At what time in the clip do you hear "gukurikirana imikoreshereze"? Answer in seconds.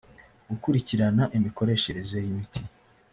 0.49-2.15